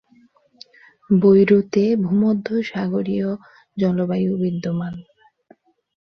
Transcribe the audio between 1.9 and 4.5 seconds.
ভূমধ্যসাগরীয় জলবায়ু